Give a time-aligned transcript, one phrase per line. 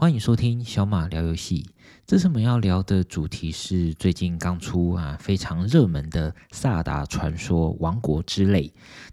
[0.00, 1.66] 欢迎收听小马聊游戏。
[2.06, 8.62] 这次我们要聊的主题是最近刚出啊非常热门的《萨达传说：王国之泪》。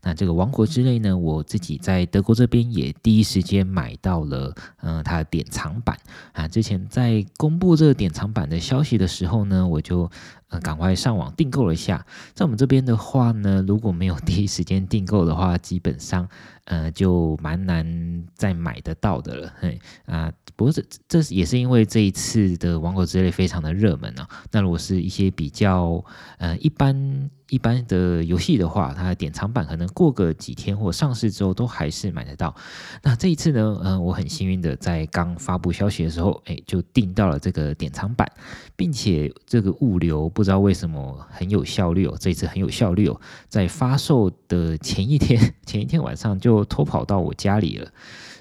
[0.01, 5.97] 那这个《王国之泪》呢，我自己在德国这边也第一时间买到了，嗯、它的典藏版
[6.31, 6.47] 啊。
[6.47, 10.09] 之前在公布这个典藏版的消息的时候呢，我就
[10.49, 12.05] 呃赶快上网订购了一下。
[12.33, 16.27] 在我们这边的话呢，如果没有第一时间订购的话，基本上
[16.63, 19.53] 呃就蛮难再买得到的了。
[19.59, 22.77] 嘿啊，不过这这也是因为这一次的。
[22.77, 26.01] 王国之泪非常的热门啊，那如果是一些比较
[26.37, 32.53] 呃一般一般的游戏的话，它的典藏版可能过个几天或上市之后都还是买得到。
[33.01, 38.29] 那这一次呢，嗯、我很幸运的在刚发布消息的时候，哎，就订到了这个典藏版，
[38.75, 47.89] 并且这个物流不知道为什么很有效率哦，这一次很有效率哦，在发售的前一天前一天晚上就偷跑到我家里了。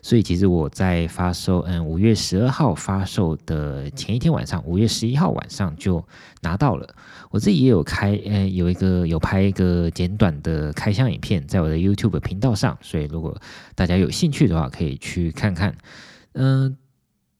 [0.06, 6.00] 所以其实我在发售，嗯，五月十二号发售的前一天晚上，五月十一号晚上就
[6.42, 6.94] 拿到了。
[7.28, 13.36] 我自己也有开，嗯，有一个有拍一个简短的开箱影片，在我的 YouTube 频道上，所以如果
[13.74, 15.74] 大家有兴趣的话，可以去看看，
[16.34, 16.76] 嗯。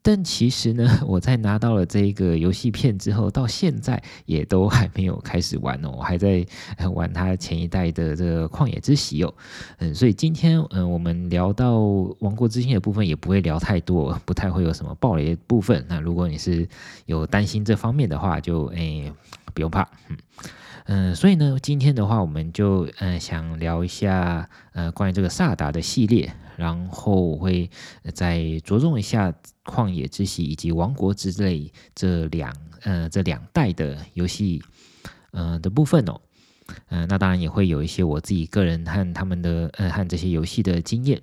[0.06, 6.46] 但其实呢， 我在拿到了这个游戏片之后，到现在也都还没有开始玩哦，我还在
[6.94, 9.34] 玩它前一代的这个《旷野之息》哦，
[9.78, 11.78] 嗯，所以今天嗯，我们聊到
[12.20, 15.84] 《王国之心》的部分也不会聊太多，不太会有什么爆雷的部分。
[15.88, 16.68] 那如果你是
[17.06, 19.12] 有担心这方面的话，就诶
[19.54, 20.16] 不用怕，嗯
[20.84, 26.32] 嗯，所以呢，今天的话，我们就嗯想聊一下呃关于这个萨达的系列。
[26.56, 27.70] 然后我会
[28.14, 29.30] 再着重一下
[29.64, 31.60] 《旷野之息》以及《王国之泪》
[31.94, 34.62] 这两呃这两代的游戏
[35.32, 36.20] 呃的部分哦，
[36.88, 41.20] 嗯、呃，那当然也会有一些我自己个人和他们的呃和这些游戏的经验。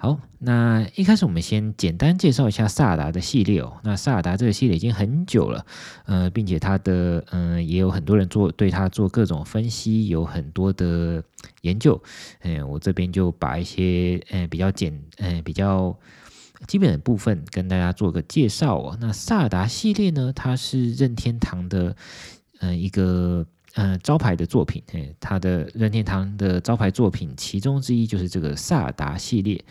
[0.00, 3.80] 好，那一开始我们先简单介绍一下萨达的系列哦。
[3.82, 5.66] 那萨达这个系列已经很久了，
[6.06, 11.20] 呃，并且它的嗯、也有很多人做对它做各种分析，有很多的
[11.62, 12.00] 研究。
[12.42, 15.98] 嗯、我这边就把一些嗯、比较简嗯、比较
[16.68, 18.96] 基本的部分跟大家做个介绍哦。
[19.00, 21.96] 那萨达系列呢，它是任天堂的
[22.60, 23.44] 嗯、一个。
[23.74, 29.62] 呃，招牌的作品，嘿，他的任天堂的招牌作品其中之一就是这个萨尔达系列。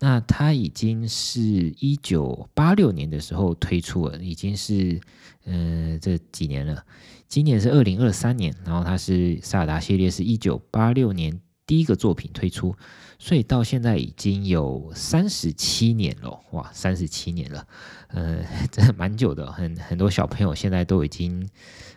[0.00, 5.00] 那它已经是一九八六年的时候推出了，已经是
[5.44, 6.84] 呃这几年了。
[7.28, 12.74] 今年是二零二三年，然后它是萨尔达系列是一九八六年第一个作品推出，
[13.18, 17.66] 所以到现在已经有三十七年了，哇，三十七年了，
[18.08, 18.38] 呃，
[18.72, 21.48] 真的蛮久的，很很多小朋友现在都已经。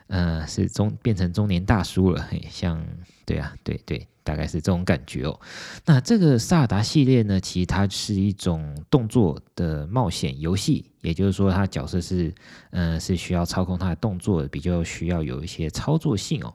[0.08, 2.82] 嗯，是中变成中年大叔了，嘿，像
[3.28, 5.38] 对啊，对对，大概是这种感觉哦。
[5.86, 12.34] 那这个萨尔达系列呢，其实它是一种动作的冒险游戏，也就是说，它角色是
[12.72, 16.54] 呃是需要操控它的动作，比较需要有一些操作性哦。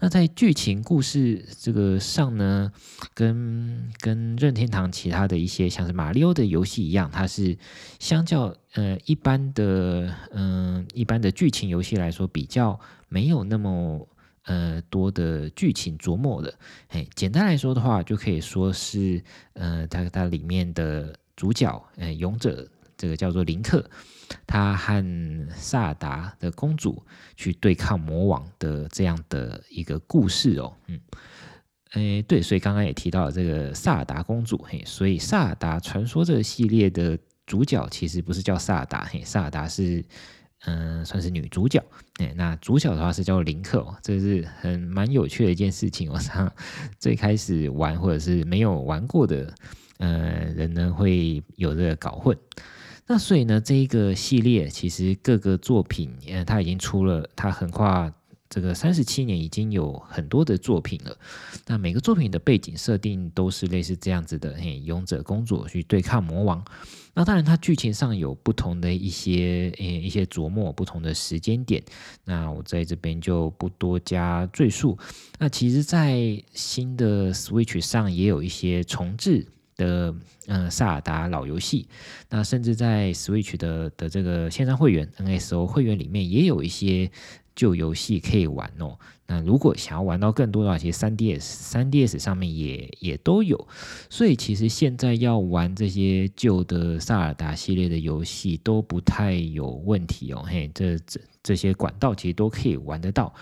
[0.00, 2.72] 那在剧情故事这个上呢，
[3.14, 7.56] 跟跟任天堂其他的一些像是马里奥的游戏一样，它是
[8.00, 14.08] 相较呃一般的嗯、一般的剧情游戏来说，比较没有那么
[14.48, 16.52] 呃多的剧情琢磨的。
[16.88, 19.22] 嘿，简单来说的话，就可以说是
[19.52, 22.66] 呃它它里面的主角呃勇者
[22.96, 23.88] 这个叫做林克。
[24.46, 27.02] 他和萨尔达的公主
[27.34, 31.00] 去对抗魔王的这样的一个故事哦，嗯，
[31.92, 40.04] 诶，对，所以刚刚也提到了这个萨尔达公主，嘿，所以萨尔达传说这个系列的主角其实不是叫萨尔达，嘿，萨尔达是
[40.66, 41.82] 嗯、算是女主角，
[42.18, 46.10] 哎，那主角的话是叫林克，这是很蛮有趣的一件事情。
[46.12, 46.52] 我想
[46.98, 49.54] 最开始玩或者是没有玩过的
[49.98, 52.36] 呃人呢，会有这个搞混。
[53.06, 58.12] 那所以呢，这一个系列其实各个作品，呃，它已经出了，它横跨
[58.50, 61.16] 这个三十七年，已经有很多的作品了。
[61.66, 66.62] 那每个作品的背景设定都是类似这样子的，嘿，勇者公主去对抗魔王。
[67.18, 71.82] 那当然，它剧情上有不同的一些，呃，一些琢磨，不同的时间点。
[72.24, 74.96] 那我在这边就不多加赘述。
[75.36, 79.44] 那其实，在新的 Switch 上也有一些重制。
[79.76, 80.12] 的
[80.48, 81.86] 嗯，萨尔达老游戏，
[82.28, 87.08] 那甚至在 Switch 的的这个线上会员 NSO 会员里面，也有一些
[87.58, 88.96] 旧游戏可以玩哦。
[89.26, 93.68] 那如果想要玩到更多的话，其实 3DS 3DS 上面也也都有。
[94.08, 100.44] 所以其实现在要玩这些旧的萨尔达系列的游戏都不太有问题哦。
[100.46, 103.34] 嘿，这这这些管道其实都可以玩得到。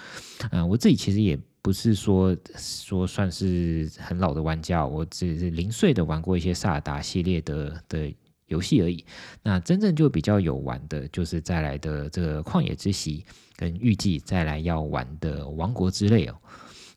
[0.50, 1.38] 嗯、我自己其实也。
[1.66, 8.14] 不是说说算是很老的玩家，我只是零碎的玩过一些萨尔达系列的的
[8.46, 9.04] 游戏而已。
[9.42, 13.24] 那真正就比较有玩的，就是再来的这个《旷野之息》，
[13.56, 16.36] 跟预计再来要玩的《王国之泪》哦。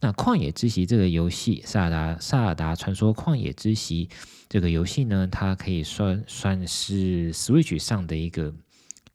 [0.01, 4.07] 那《旷野之息》这个游戏，《萨达萨达传说：旷野之息》
[4.47, 8.53] 这个游戏呢，它可以算算是 Switch 上的一个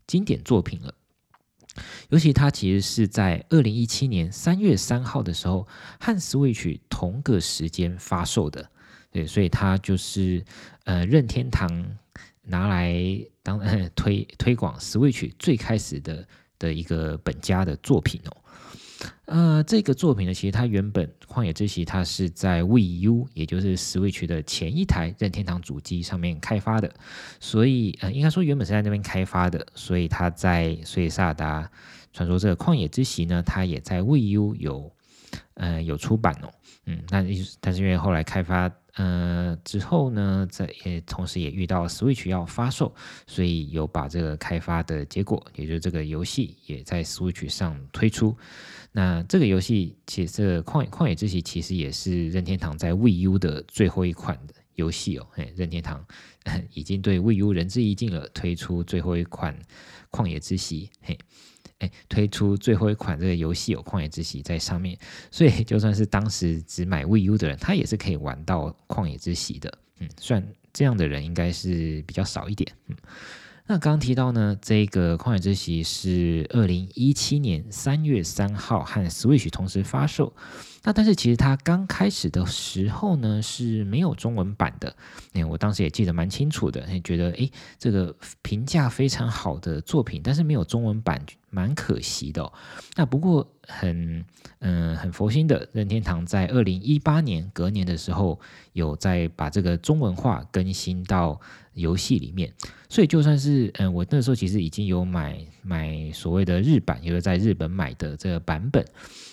[0.07, 0.95] 经典作品了。
[2.11, 5.67] 尤其它其实是在二零一七年三月三号的时候
[5.99, 8.71] 和 Switch 同个时间发售的，
[9.11, 10.45] 对，所以它就是
[10.85, 11.97] 呃任天堂
[12.45, 12.95] 拿来
[13.43, 13.61] 当
[13.95, 16.27] 推推广 Switch 最开始的
[16.59, 18.37] 的一个本家的作品哦。
[19.27, 26.91] 呃，这个作品呢，其实它原本《旷野之息》它是在 Wii U，也就是 Switch 的前一台任天堂主机上面开发的，
[27.41, 31.71] 所以呃，应该说原本是在那边开发的，所以它在所以萨达
[32.13, 34.93] 传说这个《旷野之息》呢，它也在 Wii U 有
[35.55, 36.49] 呃有出版哦，
[36.87, 37.25] 嗯，那
[37.61, 42.95] 但是因为后来开发呃之后呢，在也同时也遇到 Switch 要发售，
[43.27, 48.37] 所以有把这个开发的结果，也就是这个游戏也在 Switch 上推出。
[48.93, 55.27] 那这个游戏其实，这个旷野旷野之息其实也是任天堂在 Wii U 的最后一款的游戏哦。
[55.33, 56.07] 嘿，任天堂
[56.73, 59.59] 已经对 Wii U 仁至义尽了，推出最后一款
[60.13, 60.91] 旷野之息。
[61.03, 61.19] 嘿，
[61.81, 64.99] 哎，推出最后一款这个游戏有旷野之息在上面，
[65.31, 69.79] 所以 就算是当时只买 Wii U 的人，他也是可以玩到旷野之息的。
[70.01, 72.71] 嗯，算这样的人应该是比较少一点。
[72.89, 72.97] 嗯。
[73.67, 80.35] 那刚提到呢，这个《旷野之息》是二零一七年三月三号和 Switch 同时发售。
[80.83, 84.95] 那但是其实它刚开始的时候呢是没有中文版的。
[85.33, 92.53] 哎，我当时也记得蛮清楚的，觉得诶这个评价非常好的作品，但是没有中文版，蛮可惜的哦。
[92.97, 94.23] 那不过很
[94.59, 98.39] 嗯、很佛心的，任天堂在二零一八年隔年的时候，
[98.75, 101.41] 有在把这个中文化更新到
[101.75, 102.53] 游戏里面。
[102.89, 108.85] 所以就算是嗯，我那时候其实已经有买买所谓的日版，也就是在日本买的这个版本，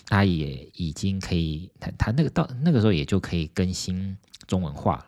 [0.07, 4.17] 它也已经可以，它它那个到那个时候也就可以更新
[4.47, 5.05] 中文化，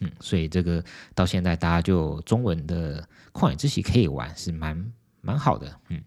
[0.00, 0.82] 嗯，所以这个
[1.14, 6.02] 到现在大家就中文的旷野之息可以玩，是蛮蛮好的，嗯。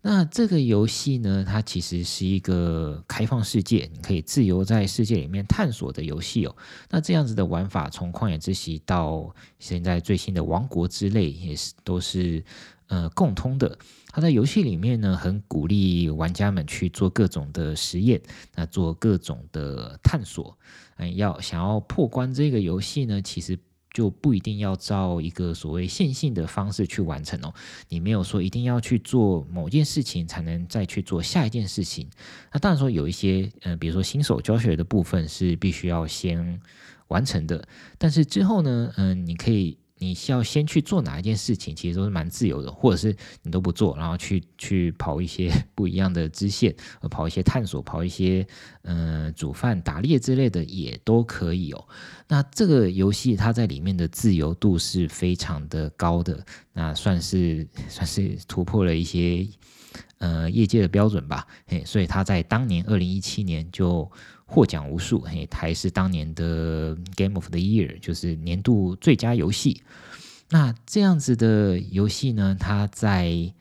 [0.00, 6.56] 那这个游戏呢，它其实是一个开放世界，你可以自由在世界里面探索的游戏哦。
[6.88, 12.44] 那这样子的玩法，从旷野之息到现在最新的王国之泪，也是都是
[12.86, 13.76] 呃共通的。
[14.10, 18.22] 它在游戏里面呢，很鼓励玩家们去做各种的实验，
[18.54, 20.56] 那做各种的探索。
[20.96, 23.58] 嗯，要想要破关这个游戏呢，其实。
[23.92, 27.52] 就不一定要照一个所谓线性的方式去完成哦。
[27.88, 32.08] 你没有说一定要去做某件事情才能再去做下一件事情。
[32.52, 36.60] 那当然说有一些，嗯、比如说新手教学的部分是必须要先
[37.08, 37.66] 完成的。
[37.96, 39.78] 但是之后呢，嗯、你可以。
[39.98, 46.74] 你需要先去做哪一件事情，其实都是蛮自由的，或者是你都不做，然后去去跑一些 不一样的支线，
[47.10, 48.46] 跑一些探索，跑一些、
[48.82, 51.88] 呃、煮饭、打猎之类的也都可以哦。
[52.28, 59.46] 那这个游戏它在里面的自由度是非常的高的，那算是算是突破了一些
[60.18, 61.46] 呃业界的标准吧。
[61.66, 64.10] 嘿，所以它在当年二零一七年就。
[64.50, 69.82] 获奖无数，嘿，还是当年的 Game of the Year，就是年度最佳游戏。
[70.48, 73.52] 那这样子的游戏呢，它在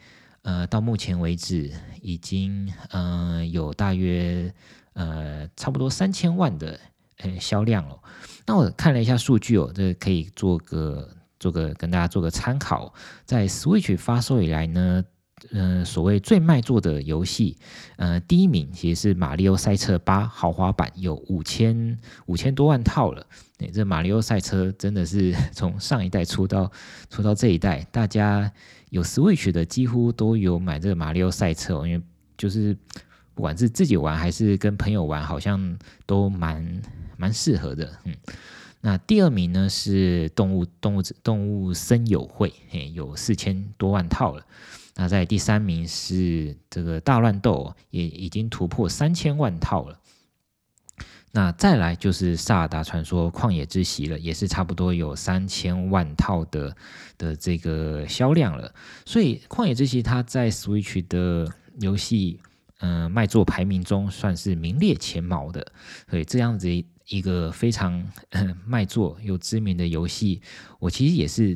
[0.44, 1.70] 呃到目前为止
[2.02, 4.54] 已经呃有大约
[4.94, 6.80] 呃差不多三千万的
[7.18, 8.00] 呃销量了。
[8.46, 12.94] 那我看了一下数据哦，这可以做个做个跟大家做个参考，
[13.26, 15.04] 在 Switch 发售以来呢。
[15.52, 17.58] 嗯、所谓最卖座的游戏，
[17.98, 23.26] 呃，第一名其实是《马里奥赛车八》豪华版，有五千五千多万套了。
[23.60, 26.72] 哎，这《马里奥赛车》真的是 从上一代出到
[27.10, 28.52] 出到这一代，大家
[28.90, 32.02] 有 Switch 的几乎都有买这个《马里奥赛车》，因为
[32.36, 32.76] 就是
[33.34, 36.82] 不管是自己玩还是跟朋友玩，好像都蛮
[37.16, 37.92] 蛮适合的。
[38.06, 38.16] 嗯，
[38.82, 44.44] 那第二名呢是动物动物动物森友会，嘿，有四千多万套了。
[44.98, 50.00] 那在第三名是这个大乱斗，也已经突破三千万套了。
[51.32, 56.76] 那再来就是萨达传说旷野之息了，也是差不多有三千万套的
[57.16, 58.74] 的这个销量了。
[59.06, 61.48] 所以旷野之息它在 Switch 的
[61.80, 62.40] 游戏
[62.80, 65.72] 嗯、卖座排名中算是名列前茅的。
[66.10, 66.68] 所以这样子
[67.06, 68.04] 一个非常、
[68.66, 70.42] 卖座又知名的游戏，
[70.80, 71.56] 我其实也是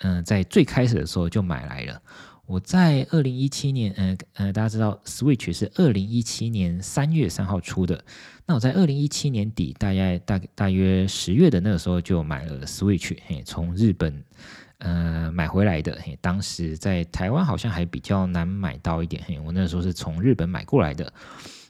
[0.00, 2.02] 嗯、在最开始的时候就买来了。
[2.48, 8.02] 我在二零一七年，呃呃，大家知道 Switch 是二零一七年三月三号出的，
[8.46, 14.24] 那我在二零一七年底，大概大大约十月的那个时候就买了 Switch，嘿，从日本
[14.78, 21.12] 呃买回来的，嘿，当时在台湾好像还比较难买到一点，嘿，我那时候是从日本买过来的。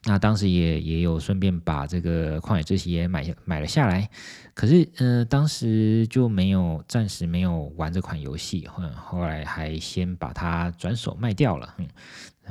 [0.05, 4.09] 那当时也也有顺便把这个旷野之息也买买了下来，
[4.55, 11.89] 可是呃当时就没有暂时没有玩这款游戏，后后来还先把它转手卖掉了，嗯，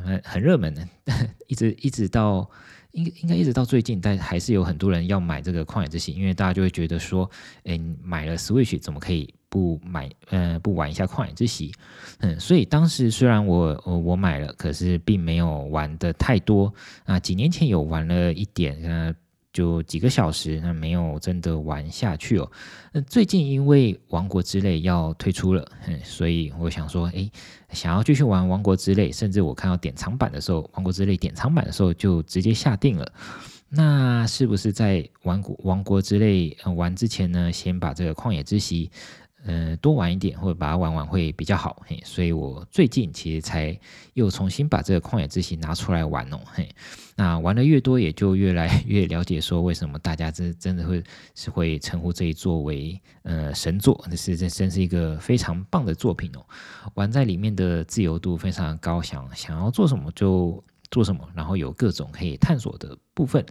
[0.03, 0.87] 很很热门的，
[1.47, 2.49] 一直一直到
[2.91, 7.29] 应应该一直到最近，但还是有很多人要买这个旷野之息，因为大家就会觉得说，
[7.63, 9.33] 哎，买了 Switch 怎么可以？
[9.49, 11.71] 不买，呃，不玩一下旷野之息，
[12.19, 16.71] 嗯，所以当时虽然我我我买了，可是并没有玩的太多
[17.05, 17.17] 啊。
[17.17, 19.15] 几年前有玩了一点，呃，
[19.57, 22.47] 就几个小时，那没有真的玩下去哦。
[22.93, 25.67] 那最近因为《王国之泪》要推出了，
[26.03, 27.27] 所以我想说，哎，
[27.71, 33.11] 想要继续玩《王国之泪》，甚至我看到典藏版的时候，《王国之泪》典藏版的时候就直接下定了。
[33.67, 38.91] 那是不是在玩《王国之泪》玩之前呢，先把这个旷野之息？
[39.45, 43.79] 嗯、多玩一点或者把它玩完会比较好，嘿，所以我最近其实才
[44.13, 46.67] 又重新把这个旷野之息拿出来玩哦，嘿，
[47.15, 51.03] 那玩的越多，也就越来越了解说为什么大家真真的会
[51.35, 56.45] 是会称呼这一作为呃神作，那是这真是一个非常棒的作品哦，
[56.95, 63.45] 玩在里面的自由度非常高，想想要做什么就做什么，然后有各种可以探索的部分，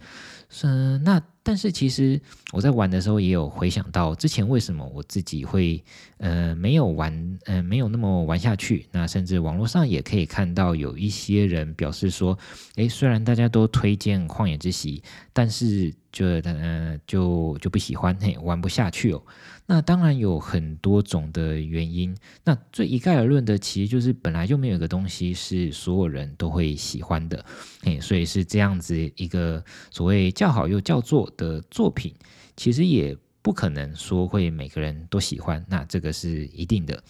[0.62, 1.22] 嗯、那。
[1.48, 2.20] 但是其实
[2.52, 5.80] 我在玩的时候也有回想到之前为什么我自己会
[6.18, 8.84] 呃没有玩呃没有那么玩下去。
[8.90, 12.36] 那甚至网络上也可以看到有一些人表示说，
[12.74, 19.22] 诶，虽然大家都推荐旷野之息，但是就呃就就不喜欢，嘿，玩不下去哦。
[19.68, 22.16] 那当然有很多种的原因。
[22.44, 27.44] 那最一概而论的，其实就是本来就没有一个东西是所有人都会喜欢的，
[27.82, 32.14] 嘿，所以是这样子一个所谓叫好又叫座的作品，
[32.56, 37.02] 其实也不可能说会每个人都喜欢，那这个是一定的。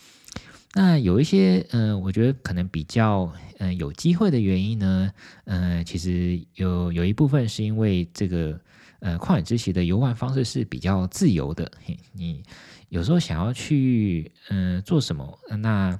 [0.74, 5.10] 那有一些，嗯、我觉得可能比较，嗯、有机会的原因呢，
[5.44, 8.60] 嗯、其实有有一部分是因为这个，
[9.00, 12.44] 呃，旷野之息的游玩方式是比较自由的，嘿，你
[12.90, 15.98] 有时候想要去，嗯、做什么，那，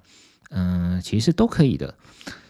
[0.51, 1.93] 嗯、其实都可以的。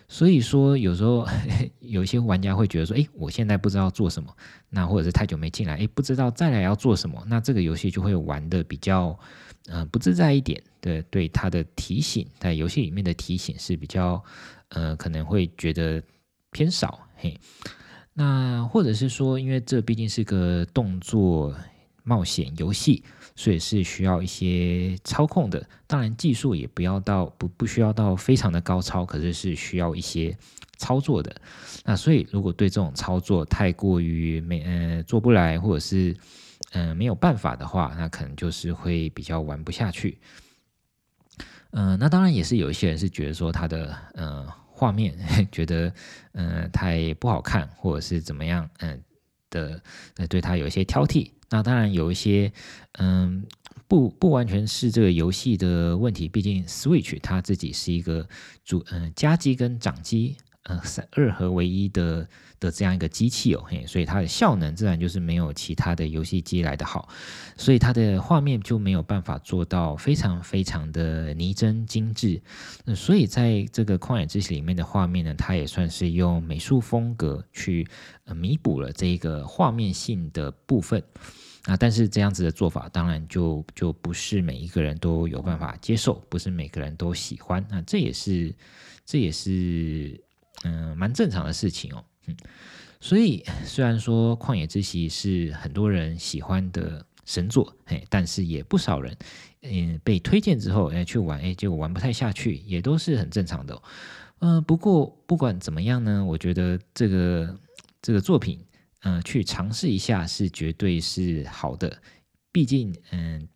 [0.09, 1.27] 所以说，有时候
[1.81, 4.35] 有一些玩家会觉得说：“诶，我现在不知道做什么，
[4.71, 9.19] 那或者是太久没进来，诶，不知道再来要做什么，那这个游戏就会玩的比较，
[9.67, 10.63] 呃，不自在一点。
[10.81, 14.23] 对，对，它的提醒在游戏里面的提醒是比较，
[14.69, 16.01] 呃，可能会觉得
[16.53, 17.01] 偏少。
[17.17, 17.37] 嘿，
[18.15, 21.53] 那或者是说，因为这毕竟是个动作
[22.05, 23.03] 冒险游戏。”
[23.37, 30.37] 所以是需要一些操控的，当然技术也不要到不不需要到非常的高超，可是是需要一些
[30.79, 31.33] 操作的。
[31.85, 36.17] 那所以如果对这种操作太过于没呃做不来，或者是
[36.73, 40.19] 嗯、没有办法的话，那可能就是会比较玩不下去。
[41.71, 45.17] 嗯、那当然也是有一些人是觉得说他的呃画面
[45.53, 45.93] 觉得
[46.33, 49.01] 嗯、呃、太不好看，或者是怎么样嗯、
[49.51, 49.83] 的
[50.17, 51.31] 呃对他有一些挑剔。
[51.49, 52.53] 那当然有一些，
[52.95, 53.47] 嗯，
[53.87, 58.29] 不不完全是这个游戏的问题，毕竟 Switch 它自己是一个
[58.65, 60.37] 主，嗯，家机跟掌机，
[60.69, 67.09] 呃，三二合为一的的这样一个机器哦，嘿，所以它的效能自然就是没有其他的游戏机来的好，
[67.57, 72.43] 所以它的画面就没有办法做到非常非常的拟真精致，
[72.85, 77.87] 嗯，所以在这个旷野之息里面的画面呢，它也算是用美术风格去
[78.35, 81.03] 弥补了这一个画面性的部分。
[81.67, 87.67] 啊，但是这样子的做法，当然就就不是每一个人都有办法接受，不是每个人都喜欢。
[87.69, 88.55] 那这也是，
[89.05, 90.21] 这也是，
[90.67, 92.05] 嗯、蛮正常的事情哦。
[92.27, 92.37] 嗯，
[93.01, 99.17] 所以虽然说《旷野之息》是很多人喜欢的神作，嘿，但是也不少人，
[99.63, 103.83] 嗯，被推荐之后，哎，去玩，哎，结果玩不太下去，也都是很正常的、
[104.41, 107.59] 嗯、不过不管怎么样呢，我觉得这个
[108.03, 108.59] 这个作品。
[109.03, 111.97] 嗯、去尝试一下是绝对是好的，
[112.51, 113.47] 毕竟嗯，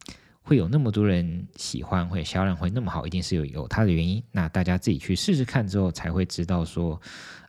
[0.43, 4.23] 会有那么多人喜欢，会销量会那么好，一定是有有它的原因。
[4.33, 7.01] 那大家自己去试试看之后，才会知道说，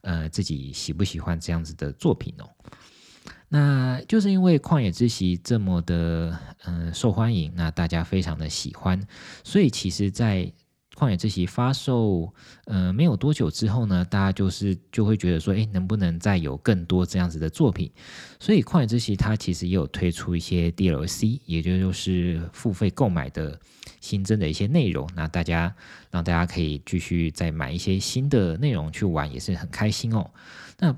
[0.01, 2.49] 呃，自己喜不喜欢这样子的作品哦。
[3.53, 9.01] 那就是因为旷野之息这么的嗯、受欢迎，那大家非常的喜欢，
[9.43, 10.51] 所以其实，在
[11.01, 12.31] 旷野之息发售，
[12.65, 17.91] 呃，没有多久之后呢，大家就是就会觉得说，哎，能不能再有更多这样子的作品？
[18.39, 23.59] 所以旷野之息它其实也有推出一些 DLC，也就是付费购买的
[23.99, 25.09] 新增的一些内容。
[25.15, 25.73] 那大家
[26.11, 30.29] 让大家可以继续再买一些新的内容去玩，也是很开心哦。
[30.77, 30.95] 那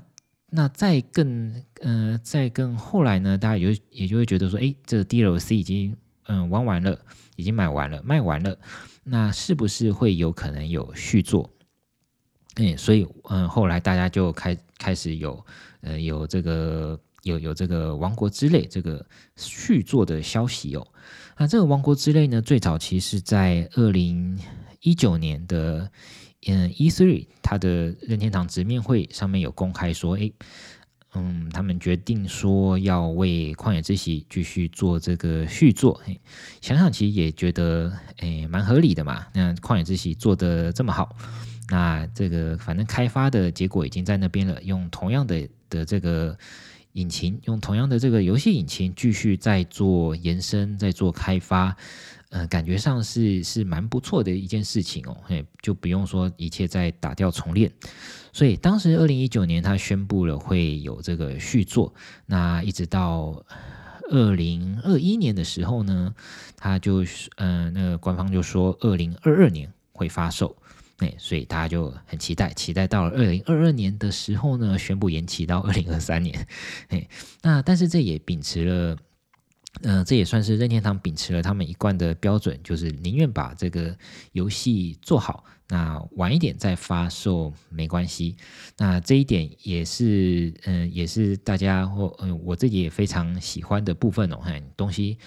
[0.50, 5.96] 那再更，呃，再更后来呢，大家也就也就会觉得说，哎，这个 DLC 已经
[6.26, 6.98] 嗯玩完了，
[7.36, 8.58] 已经买完了，卖完了。
[9.04, 11.50] 那是不是会有可能有续作？
[12.54, 15.44] 哎，所以嗯，后来大家就开开始有
[15.82, 19.04] 呃有这个有有这个《王国之泪》这个
[19.36, 20.86] 续作的消息哦。
[21.36, 24.38] 那这个《王国之泪》呢，最早其实在二零
[24.80, 25.90] 一九年的
[26.46, 30.32] 嗯 E3 它的任天堂直面会上面有公开说，哎。
[31.16, 36.00] 嗯，他们决定说要为《旷野之息》继续做这个续作。
[36.04, 36.20] 嘿，
[36.60, 39.26] 想想其实也觉得，诶，蛮合理的嘛。
[39.32, 41.14] 那《旷野之息》做得这么好，
[41.70, 46.36] 那这个反正开发的结果已经在那边了，用同样的的这个
[46.94, 51.76] 引擎，用同样的这个游戏引擎继续再做延伸，再做开发。
[52.30, 57.70] 嗯，感觉上是是蛮不错的一件事情哦，嘿，就不用说一切再打掉重练。
[58.34, 61.94] 所以当时二零一九年他宣布了会有这个续作，
[62.26, 63.44] 那一直到
[64.10, 66.12] 二零二一年的时候呢，
[66.56, 67.04] 他就
[67.36, 70.56] 嗯，那个官方就说二零二二年会发售，
[70.98, 76.46] 哎，所以大家就很期待，期待到了二零二二年的时候呢，宣布延期到二零二三年，
[76.88, 77.08] 哎，
[77.42, 78.98] 那但是这也秉持了。
[79.82, 83.94] 嗯、这也算是任天堂秉持了他们一贯的标准，就是宁愿把这个
[84.32, 88.36] 游戏做好，那晚一点再发售没关系。
[88.78, 94.38] 那这一点也是，嗯、也是大家或嗯、我自己也非常喜欢的部分哦。
[94.42, 95.18] 嘿，东西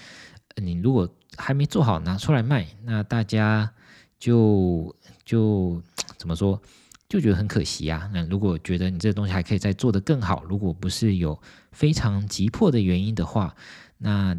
[0.56, 3.72] 你如果还没做好拿出来卖，那大家
[4.18, 5.82] 就就
[6.18, 6.60] 怎么说，
[7.10, 8.10] 就觉得很可惜啊。
[8.14, 11.40] 那如果觉得你这个东西还可以再做得更好，如果不是有
[11.72, 13.56] 非常急迫的原因的话，
[13.98, 14.38] 那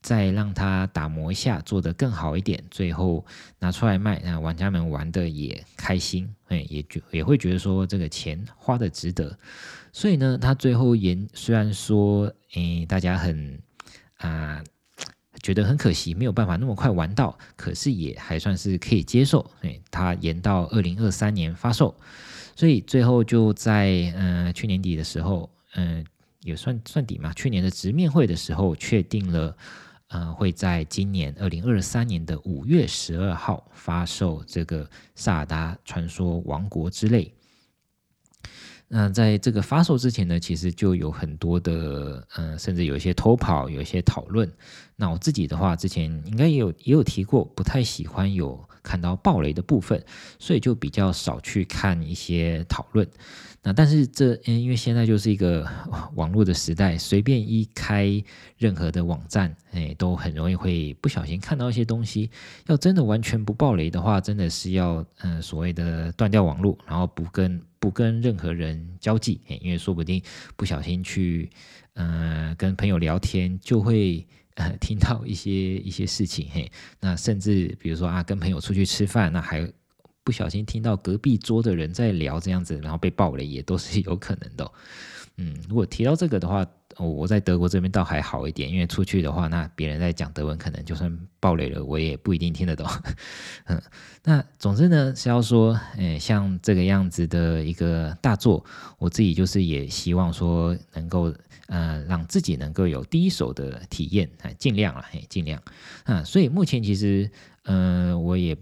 [0.00, 3.24] 再让它打磨一下，做得更好一点，最后
[3.60, 9.38] 拿出来卖，那玩家们玩的也开心，哎，也觉也会觉得说这个钱花的值得。
[9.92, 13.60] 所以呢，他最后延虽然说，哎，大家很
[14.16, 14.62] 啊、
[15.42, 19.44] 觉得很可惜，没有办法那么快玩到，可是也还算是可以接受。
[19.62, 21.94] 哎，它延到二零二三年发售，
[22.54, 26.04] 所以最后就在嗯、去年底的时候，嗯、
[26.42, 27.32] 也算算底嘛。
[27.32, 29.56] 去年的直面会的时候，确定了，
[30.08, 34.84] 呃，会在今年二零二三年的五月十二号发售这个
[35.16, 37.24] 《萨达传说：王国之泪》。
[38.94, 44.46] 那在这个发售之前呢，其实就有很多的，呃，甚至有一些偷跑，有一些讨论。
[44.96, 50.04] 那我自己的话，之前应该也有也有提过，不太喜欢有看到暴雷的部分，
[50.38, 53.08] 所以就比较少去看一些讨论。
[53.64, 55.64] 那但是这，因为现在就是一个
[56.16, 58.20] 网络的时代，随便一开
[58.58, 62.28] 任何的网站，哎，都很容易会不小心看到一些东西。
[62.66, 70.20] 要真的完全不爆雷的话，真的是要，嗯，所谓的断掉网络，然后不跟不跟任何人交际，哎，因为说不定
[70.56, 71.48] 不小心去，
[71.94, 79.72] 嗯，跟朋友聊天，就会呃听到一些一些事情，嘿，那甚至比如说啊，跟朋友出去吃饭，那还。
[80.24, 84.70] 不小心听到隔壁桌的人在聊这样子，然后被爆雷也都是有可能的。
[85.38, 86.64] 嗯，如果提到这个的话，
[86.98, 92.86] 我在德国这边倒还好一点，因为出去的话，那别人在讲德文，可能就算爆雷了，我也不一定听得懂。
[93.64, 93.82] 嗯，
[94.22, 98.62] 那总之呢是要说，诶，像这个样子的一个大作，
[98.98, 101.34] 我自己就是也希望说能够，
[101.68, 105.60] 呃，让自己能够有第一手的体验，尽量啊，嘿，尽量
[106.04, 106.22] 啊。
[106.22, 107.30] 所以目前其实，
[107.64, 108.54] 嗯、我也。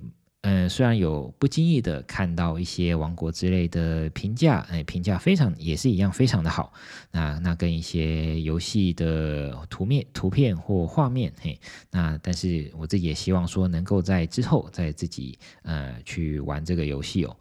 [0.43, 6.73] 嗯，虽然有不经意的看到一些王国之类的评价，哎，评价非常也是一样非常的好。
[7.11, 17.37] 那那跟一些游戏的图面、图片或画面，嘿，那但是我自己也希望说能够在之后再自己呃去玩这个游戏哦。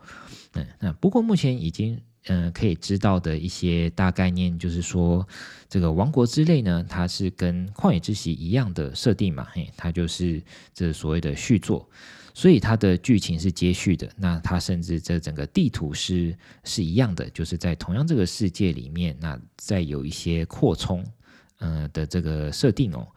[0.53, 5.25] 嗯，那不过目前已经嗯、可以知道的一些大概念就是说，
[5.69, 11.89] 这个王国之泪呢，它是跟旷野之息一样的设定嘛，嘿，它就是这所谓的续作。
[12.33, 21.05] 所以它的剧情是接续的，那它甚至这整个地图是是一样的，就是在同样这个世界里面，那再有一些扩充，
[21.59, 23.07] 呃的这个设定哦。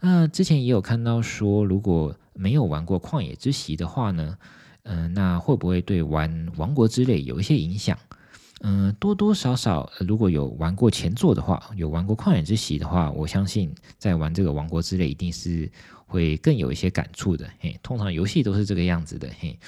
[0.00, 4.36] 那之前也有看到说，如果没有玩过旷野之息的话呢，
[4.82, 7.98] 嗯、那会不会对玩王国之泪有一些影响？
[8.60, 15.70] 嗯，多多少少，如果有玩过前作的话，有玩过旷野之息的话，我相信在玩这个王国之泪，一定是
[16.06, 17.46] 会更有一些感触的。
[17.60, 19.28] 嘿，通常游戏都是这个样子的。
[19.38, 19.58] 嘿。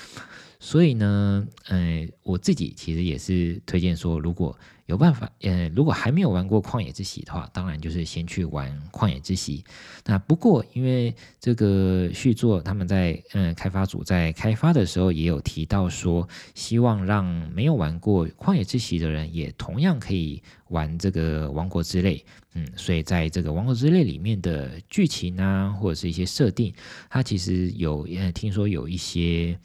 [0.61, 9.65] 所以呢，呃，我自己其实也是推荐说，如果有办法，呃，如果还没有玩过《旷野之息》的话，当然就是先去玩《旷野之息》。
[10.05, 22.17] 那不过，因为这个续作，他们在嗯，开发组在开发的时候也有提到说，希望让没有玩过《旷野之息》的人也同样可以玩这个《王国之泪》。
[22.55, 26.75] 嗯，所以在这个《王国之泪》里面的剧情啊，或者是一些设定，
[27.09, 29.57] 它其实有，呃，听说有一些。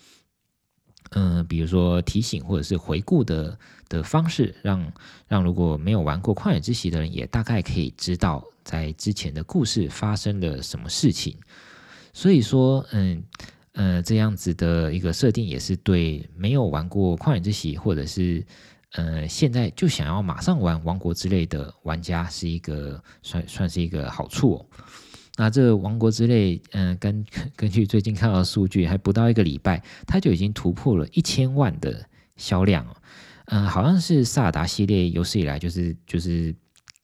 [1.15, 4.93] 嗯、比如说提醒或者是回顾的的方式，让
[5.27, 11.37] 让如果没有玩过《旷野之息》的人，也大概可以知道在之前的故事发生了什么事情。
[12.13, 13.23] 所以说，嗯
[13.73, 18.45] 呃，这样子的一个设定，也是对没有玩过《旷野之息》或者是
[18.91, 24.65] 呃现在就想要马上玩《王国之类》的玩家，是一个算算是一个好处哦。
[25.35, 32.95] 那这王国之泪，嗯、根 根据最近看到的数据，还不到一个礼拜，它就已经突破了一千万的销量哦。
[33.45, 36.55] 嗯、好像是萨尔达系列有史以来就是就是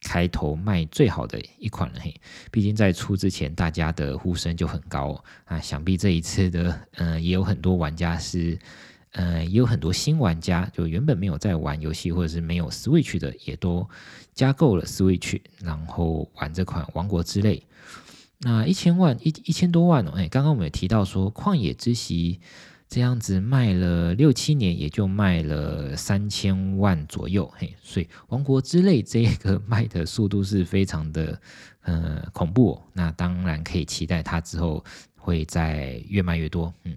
[0.04, 2.13] 开头卖最好的一款了嘿。
[2.52, 5.60] 毕竟在出之前，大家的呼声就很高啊。
[5.60, 8.58] 想必这一次的，嗯、也有很多玩家是，
[9.13, 13.89] 嗯、也有很多新玩家，就原本没有在玩游戏或者是没有 Switch 的，也都
[14.34, 17.63] 加购了 Switch，然后玩这款王国之泪。
[18.41, 22.39] 那一千万一一千多万哦，哎，刚刚我们也提到说，《旷野之息》
[22.88, 31.41] 这样子卖了六七年，也就卖了三千万左右，嘿，所以《王国之泪》这个 卖的速度是非常的
[31.82, 32.82] 呃恐怖哦。
[32.93, 34.84] 那当然可以期待它之后
[35.17, 36.95] 会再越卖越多，嗯。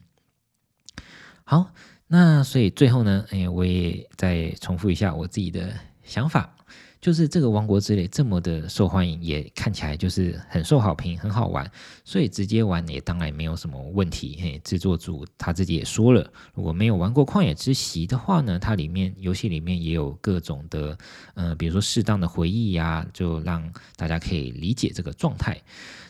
[1.42, 1.72] 好，
[2.06, 5.74] 那所以最后呢，哎，我也再重复一下我自己的
[6.04, 6.54] 想法。
[7.02, 11.68] 就是这个王国之泪这么的受欢迎，也看起来就是很受好评，很好玩，
[12.04, 14.38] 所以直接玩也当然没有什么问题。
[14.40, 20.96] 嘿，制作组他自己也说了，如果没有玩过旷野之息的话呢，它里面游戏里面也有各种的，
[21.34, 25.60] 呃，比如说适当的回忆呀，就让大家可以理解这个状态。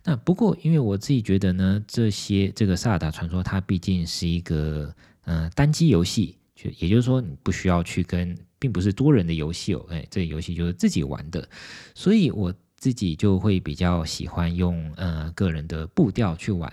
[0.05, 8.37] 那不过因为我自己觉得呢，这些这个萨尔达传说它毕竟是一个呃单机游戏，就也就是说你不需要去跟。
[8.62, 11.48] 并不是多人的游戏哦，哎，这个游戏就是自己玩的，
[11.96, 16.72] 所以我自己就会比较喜欢用呃个人的步调去玩。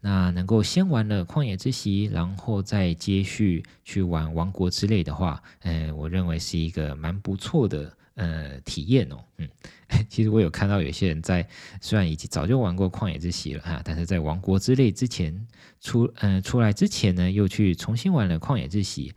[0.00, 9.18] 那能够先玩了旷野之息，然后再接续去玩王国之泪的话，呃，我认为是一个蛮不错的呃体验哦。
[9.36, 9.48] 嗯，
[10.10, 11.48] 其实我有看到有些人在
[11.80, 15.46] 虽然已经早就玩过旷野之息了哈，但是在王国之泪之前
[15.80, 19.12] 出呃出来之前呢，又去重新玩了旷野之息。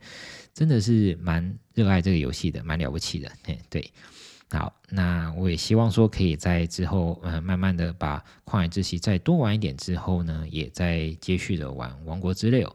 [0.54, 3.30] 真的是蛮热爱这个游戏的，蛮了不起的。
[3.44, 3.90] 嘿，对，
[4.50, 12.66] 好，那我也希望说可以在之后，呃，慢慢的把旷野之息再多玩一点之后呢，也再接续的玩王国之泪。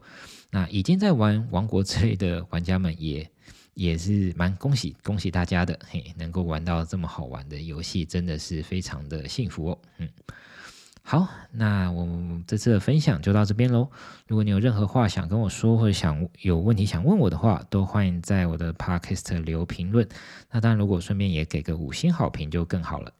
[0.49, 3.29] 那已经在玩王国之泪的玩家们也
[3.73, 10.09] 也是蛮恭喜恭喜大家的，嘿，能够玩到这么好玩的游戏，真的是非常的幸福哦，嗯。
[11.09, 13.89] 好，那我们这次的分享就到这边喽。
[14.27, 20.05] 如果你有任何话想跟我说，或者想有问题想问我的话，都欢迎在我的 Podcast 留评论。
[20.51, 23.13] 那当然，如果顺便也给个五星好评就更好了。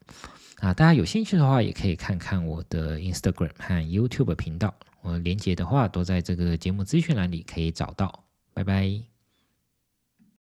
[0.57, 4.75] 啊，大家有兴趣的话，也可以看看我的 Instagram 和 YouTube 频道。
[5.01, 8.25] 我连接的话都在这个节目资讯栏里可以找到。
[8.53, 9.16] 拜拜。